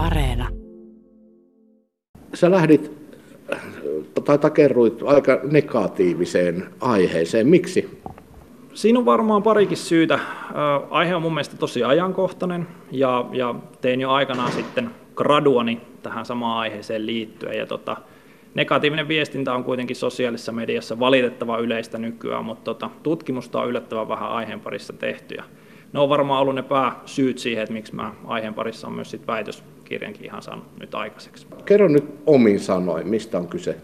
[0.00, 0.48] Areena.
[2.34, 2.92] Sä lähdit
[4.24, 7.46] tai takerruit aika negatiiviseen aiheeseen.
[7.46, 8.00] Miksi?
[8.74, 10.18] Siinä on varmaan parikin syytä.
[10.90, 16.58] Aihe on mun mielestä tosi ajankohtainen ja, ja tein jo aikanaan sitten graduani tähän samaan
[16.58, 17.58] aiheeseen liittyen.
[17.58, 17.96] Ja tota,
[18.54, 24.30] negatiivinen viestintä on kuitenkin sosiaalisessa mediassa valitettava yleistä nykyään, mutta tota, tutkimusta on yllättävän vähän
[24.30, 25.34] aiheen parissa tehty.
[25.34, 25.44] Ja
[25.92, 29.26] ne on varmaan ollut ne pääsyyt siihen, että miksi mä aiheen parissa on myös sit
[29.90, 31.46] väitöskirjankin ihan saanut nyt aikaiseksi.
[31.64, 33.76] Kerro nyt omin sanoin, mistä on kyse?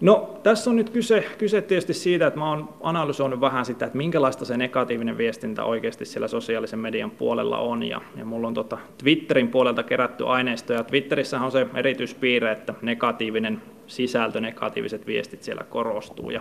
[0.00, 3.98] No tässä on nyt kyse, kyse tietysti siitä, että mä oon analysoinut vähän sitä, että
[3.98, 7.82] minkälaista se negatiivinen viestintä oikeasti siellä sosiaalisen median puolella on.
[7.82, 12.74] Ja, ja mulla on tota Twitterin puolelta kerätty aineisto, ja Twitterissä on se erityispiirre, että
[12.82, 16.30] negatiivinen sisältö, negatiiviset viestit siellä korostuu.
[16.30, 16.40] Ja,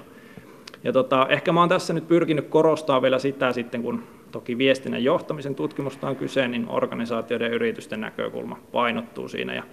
[0.84, 4.04] ja tota, ehkä mä oon tässä nyt pyrkinyt korostaa vielä sitä sitten, kun
[4.36, 9.54] toki viestinnän johtamisen tutkimusta on kyse, niin organisaatioiden ja yritysten näkökulma painottuu siinä.
[9.54, 9.64] Ja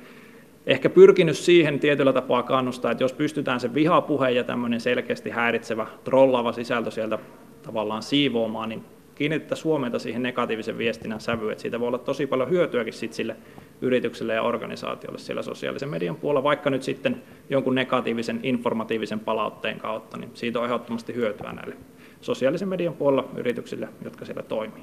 [0.66, 5.86] ehkä pyrkinyt siihen tietyllä tapaa kannustaa, että jos pystytään se vihapuhe ja tämmöinen selkeästi häiritsevä,
[6.04, 7.18] trollaava sisältö sieltä
[7.62, 12.50] tavallaan siivoamaan, niin kiinnitettäisiin huomiota siihen negatiivisen viestinnän sävyyn, että siitä voi olla tosi paljon
[12.50, 13.36] hyötyäkin sit sille
[13.80, 20.16] yritykselle ja organisaatiolle siellä sosiaalisen median puolella, vaikka nyt sitten jonkun negatiivisen informatiivisen palautteen kautta,
[20.16, 21.76] niin siitä on ehdottomasti hyötyä näille
[22.22, 24.82] sosiaalisen median puolella yrityksille, jotka siellä toimii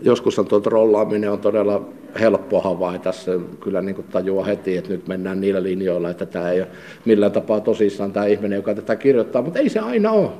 [0.00, 1.88] joskus tuo trollaaminen on todella
[2.20, 3.12] helppo havaita.
[3.12, 6.68] Se kyllä niin kuin tajua heti, että nyt mennään niillä linjoilla, että tämä ei ole
[7.04, 10.30] millään tapaa tosissaan tämä ihminen, joka tätä kirjoittaa, mutta ei se aina ole.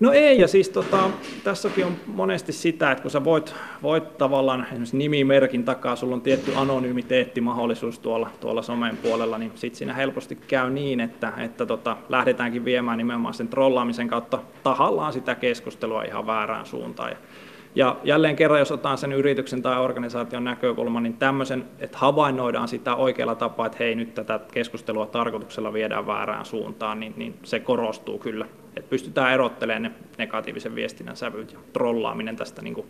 [0.00, 1.10] No ei, ja siis tota,
[1.44, 6.22] tässäkin on monesti sitä, että kun sä voit, voit tavallaan esimerkiksi nimimerkin takaa, sulla on
[6.22, 11.96] tietty anonymiteettimahdollisuus tuolla, tuolla somen puolella, niin sitten siinä helposti käy niin, että, että tota,
[12.08, 17.10] lähdetäänkin viemään nimenomaan sen trollaamisen kautta tahallaan sitä keskustelua ihan väärään suuntaan.
[17.10, 17.16] Ja
[17.74, 22.94] ja jälleen kerran, jos otetaan sen yrityksen tai organisaation näkökulma, niin tämmöisen, että havainnoidaan sitä
[22.94, 28.18] oikealla tapaa, että hei nyt tätä keskustelua tarkoituksella viedään väärään suuntaan, niin, niin se korostuu
[28.18, 28.46] kyllä.
[28.76, 32.86] Että pystytään erottelemaan ne negatiivisen viestinnän sävyt ja trollaaminen tästä niin kuin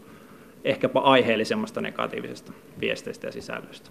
[0.64, 3.90] ehkäpä aiheellisemmasta negatiivisesta viesteistä ja sisällöstä.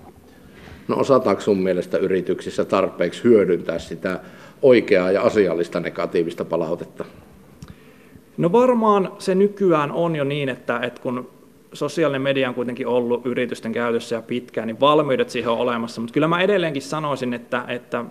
[0.88, 4.20] No osataanko sun mielestä yrityksissä tarpeeksi hyödyntää sitä
[4.62, 7.06] oikeaa ja asiallista negatiivista palautetta?
[8.40, 11.30] No varmaan se nykyään on jo niin, että, että kun
[11.74, 16.02] sosiaalinen media on kuitenkin ollut yritysten käytössä ja pitkään, niin valmiudet siihen on olemassa.
[16.02, 18.06] Mutta kyllä mä edelleenkin sanoisin, että, että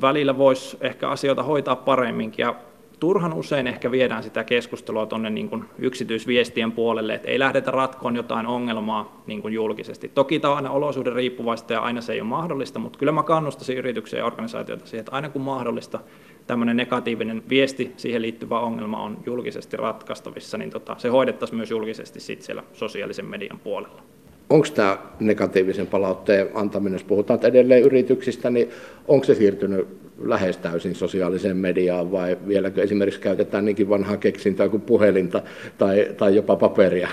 [0.00, 2.42] välillä voisi ehkä asioita hoitaa paremminkin.
[2.42, 2.54] Ja
[3.00, 8.46] turhan usein ehkä viedään sitä keskustelua tuonne niin yksityisviestien puolelle, että ei lähdetä ratkoon jotain
[8.46, 10.10] ongelmaa niin kuin julkisesti.
[10.14, 13.22] Toki tämä on aina olosuhde riippuvaista ja aina se ei ole mahdollista, mutta kyllä mä
[13.22, 15.98] kannustaisin yrityksiä ja organisaatioita siihen, että aina kun mahdollista,
[16.46, 22.20] tämmöinen negatiivinen viesti, siihen liittyvä ongelma on julkisesti ratkaistavissa, niin tota, se hoidettaisiin myös julkisesti
[22.20, 24.02] sit siellä sosiaalisen median puolella.
[24.50, 28.70] Onko tämä negatiivisen palautteen antaminen, jos puhutaan edelleen yrityksistä, niin
[29.08, 29.88] onko se siirtynyt
[30.24, 35.42] lähes täysin sosiaaliseen mediaan vai vieläkö esimerkiksi käytetään niinkin vanhaa keksintää kuin puhelinta
[35.78, 37.08] tai, tai jopa paperia?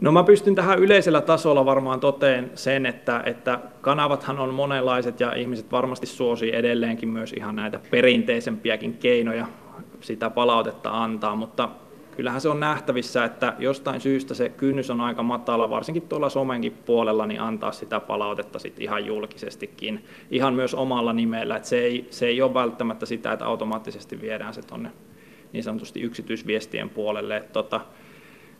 [0.00, 5.32] No mä pystyn tähän yleisellä tasolla varmaan toteen sen, että, että kanavathan on monenlaiset ja
[5.34, 9.46] ihmiset varmasti suosii edelleenkin myös ihan näitä perinteisempiäkin keinoja
[10.00, 11.68] sitä palautetta antaa, mutta
[12.16, 16.72] kyllähän se on nähtävissä, että jostain syystä se kynnys on aika matala, varsinkin tuolla somenkin
[16.72, 21.56] puolella, niin antaa sitä palautetta sit ihan julkisestikin, ihan myös omalla nimellä.
[21.56, 24.90] että se, ei, se ei ole välttämättä sitä, että automaattisesti viedään se tuonne
[25.52, 27.36] niin sanotusti yksityisviestien puolelle.
[27.36, 27.80] Että tota,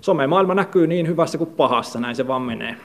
[0.04, 2.76] somemaailma näkyy niin hyvässä kuin pahassa, näin se vaan menee.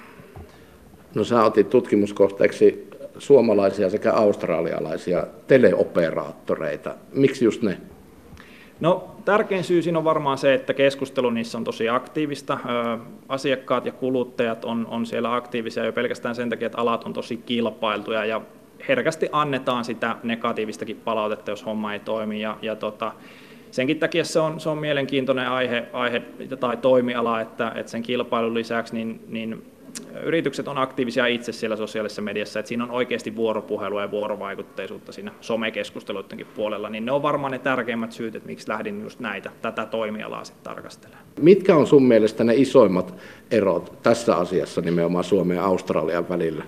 [1.16, 6.96] No sä otit tutkimuskohteeksi suomalaisia sekä australialaisia teleoperaattoreita.
[7.14, 7.78] Miksi just ne?
[8.80, 12.58] No tärkein syy siinä on varmaan se, että keskustelu niissä on tosi aktiivista.
[13.30, 17.38] Asiakkaat ja kuluttajat on, on siellä aktiivisia jo pelkästään sen takia, että alat on tosi
[17.38, 18.42] kilpailtuja ja
[18.88, 22.42] herkästi annetaan sitä negatiivistakin palautetta, jos homma ei toimi.
[22.42, 23.12] Ja, ja tota,
[23.72, 26.22] senkin takia se on, se on mielenkiintoinen aihe, aihe
[26.60, 29.64] tai toimiala, että, että sen kilpailun lisäksi niin, niin
[30.24, 35.32] yritykset on aktiivisia itse siellä sosiaalisessa mediassa, että siinä on oikeasti vuoropuhelua ja vuorovaikutteisuutta siinä
[35.42, 39.86] somekeskusteluidenkin puolella, niin ne on varmaan ne tärkeimmät syyt, että miksi lähdin just näitä, tätä
[39.86, 41.26] toimialaa sitten tarkastelemaan.
[41.42, 43.14] Mitkä on sun mielestä ne isoimmat
[43.52, 46.64] erot tässä asiassa nimenomaan Suomen ja Australian välillä?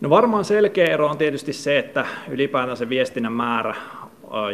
[0.00, 3.74] No varmaan selkeä ero on tietysti se, että ylipäätään se viestinnän määrä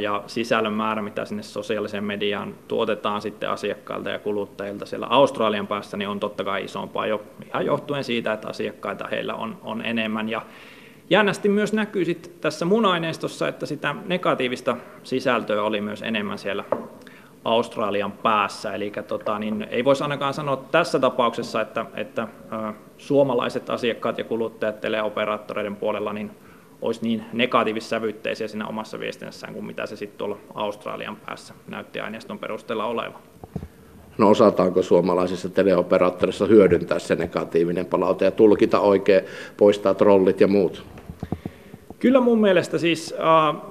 [0.01, 5.97] ja sisällön määrä, mitä sinne sosiaaliseen mediaan tuotetaan sitten asiakkailta ja kuluttajilta siellä Australian päässä,
[5.97, 10.29] niin on totta kai isompaa jo ihan johtuen siitä, että asiakkaita heillä on, on enemmän.
[10.29, 10.43] Ja
[11.11, 16.65] jännästi myös näkyy sitten tässä mun aineistossa, että sitä negatiivista sisältöä oli myös enemmän siellä
[17.45, 18.75] Australian päässä.
[18.75, 24.25] Eli tota, niin ei voisi ainakaan sanoa tässä tapauksessa, että, että ä, suomalaiset asiakkaat ja
[24.25, 26.31] kuluttajat teleoperaattoreiden puolella niin
[26.83, 32.39] olisi niin negatiivissävytteisiä siinä omassa viestinnässään kuin mitä se sitten tuolla Australian päässä näytti aineiston
[32.39, 33.21] perusteella olevan.
[34.19, 39.25] No osataanko suomalaisissa teleoperaattorissa hyödyntää se negatiivinen palaute ja tulkita oikein,
[39.57, 40.85] poistaa trollit ja muut?
[41.99, 43.63] Kyllä mun mielestä siis äh,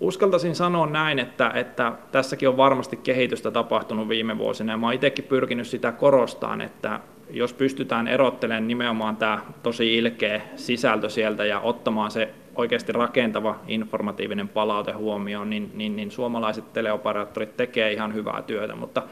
[0.00, 5.24] uskaltaisin sanoa näin, että, että tässäkin on varmasti kehitystä tapahtunut viime vuosina ja mä itsekin
[5.24, 7.00] pyrkinyt sitä korostaan, että
[7.30, 14.48] jos pystytään erottelemaan nimenomaan tämä tosi ilkeä sisältö sieltä ja ottamaan se oikeasti rakentava informatiivinen
[14.48, 19.02] palaute huomioon, niin, niin, niin suomalaiset teleoperaattorit tekee ihan hyvää työtä, mutta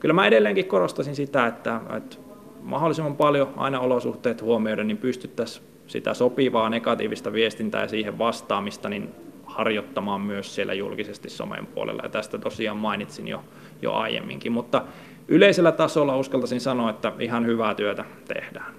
[0.00, 2.16] kyllä mä edelleenkin korostasin sitä, että, että
[2.62, 9.08] mahdollisimman paljon aina olosuhteet huomioiden, niin pystyttäisiin sitä sopivaa negatiivista viestintää ja siihen vastaamista niin
[9.46, 12.02] harjoittamaan myös siellä julkisesti somen puolella.
[12.02, 13.44] Ja tästä tosiaan mainitsin jo,
[13.82, 14.82] jo aiemminkin, mutta
[15.28, 18.74] yleisellä tasolla uskaltaisin sanoa, että ihan hyvää työtä tehdään.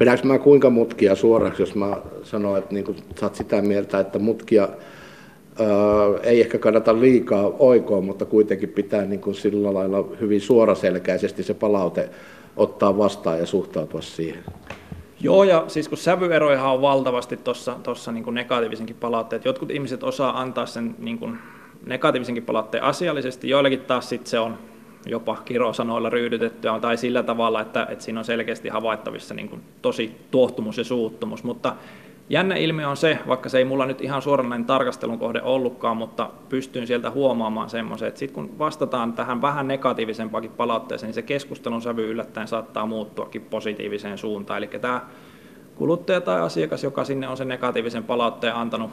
[0.00, 4.18] Vedänkö mä kuinka mutkia suoraksi, jos mä sanon, että niin sä oot sitä mieltä, että
[4.18, 5.68] mutkia ää,
[6.22, 11.54] ei ehkä kannata liikaa oikoa, mutta kuitenkin pitää niin kuin sillä lailla hyvin suoraselkäisesti se
[11.54, 12.10] palaute
[12.56, 14.44] ottaa vastaan ja suhtautua siihen.
[15.20, 17.38] Joo, ja siis kun sävyeroja on valtavasti
[17.82, 21.38] tuossa niin negatiivisenkin palautteet, jotkut ihmiset osaa antaa sen niin kuin
[21.86, 24.58] negatiivisenkin palautteen asiallisesti, joillekin taas sit se on
[25.06, 30.16] jopa kirosanoilla ryydytettyä tai sillä tavalla, että, että siinä on selkeästi havaittavissa niin kuin tosi
[30.30, 31.76] tuohtumus ja suuttumus, mutta
[32.30, 36.30] Jännä ilmiö on se, vaikka se ei mulla nyt ihan suoranainen tarkastelun kohde ollutkaan, mutta
[36.48, 41.82] pystyn sieltä huomaamaan semmoisen, että sitten kun vastataan tähän vähän negatiivisempaakin palautteeseen, niin se keskustelun
[41.82, 44.58] sävy yllättäen saattaa muuttuakin positiiviseen suuntaan.
[44.58, 45.00] Eli tämä
[45.74, 48.90] kuluttaja tai asiakas, joka sinne on sen negatiivisen palautteen antanut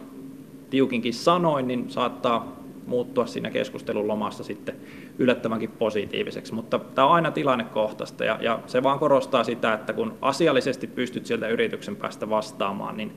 [0.69, 2.56] tiukinkin sanoin, niin saattaa
[2.87, 4.75] muuttua siinä keskustelun lomassa sitten
[5.19, 6.53] yllättävänkin positiiviseksi.
[6.53, 11.25] Mutta tämä on aina tilannekohtaista ja, ja se vaan korostaa sitä, että kun asiallisesti pystyt
[11.25, 13.11] sieltä yrityksen päästä vastaamaan, niin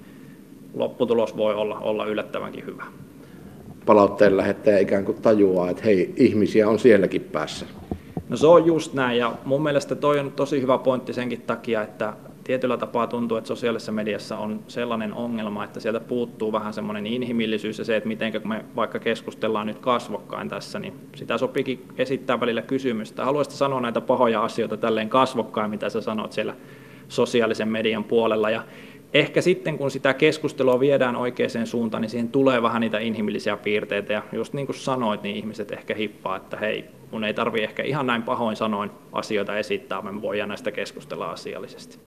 [0.75, 2.85] lopputulos voi olla, olla yllättävänkin hyvä.
[3.87, 7.67] Palautteen lähettäjä ikään kuin tajuaa, että hei, ihmisiä on sielläkin päässä.
[8.29, 11.83] No se on just näin ja mun mielestä toi on tosi hyvä pointti senkin takia,
[11.83, 12.13] että
[12.45, 17.79] tietyllä tapaa tuntuu, että sosiaalisessa mediassa on sellainen ongelma, että sieltä puuttuu vähän semmoinen inhimillisyys
[17.79, 22.63] ja se, että miten me vaikka keskustellaan nyt kasvokkain tässä, niin sitä sopikin esittää välillä
[22.63, 23.25] kysymystä.
[23.25, 26.55] Haluaisit sanoa näitä pahoja asioita tälleen kasvokkain, mitä sä sanot siellä
[27.09, 28.51] sosiaalisen median puolella.
[28.51, 28.63] Ja
[29.15, 34.13] ehkä sitten, kun sitä keskustelua viedään oikeaan suuntaan, niin siihen tulee vähän niitä inhimillisiä piirteitä.
[34.13, 37.83] Ja just niin kuin sanoit, niin ihmiset ehkä hippaa, että hei, mun ei tarvi ehkä
[37.83, 42.10] ihan näin pahoin sanoin asioita esittää, me voidaan näistä keskustella asiallisesti.